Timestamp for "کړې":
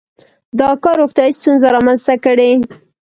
2.25-2.51